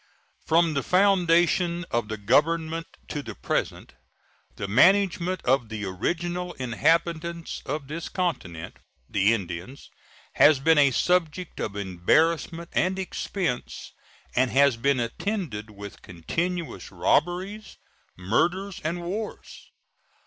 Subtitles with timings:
[0.47, 3.93] From the foundation of the Government to the present
[4.55, 8.77] the management of the original inhabitants of this continent
[9.07, 9.91] the Indians
[10.33, 13.91] has been a subject of embarrassment and expense,
[14.35, 17.77] and has been attended with continuous robberies,
[18.17, 19.69] murders, and wars.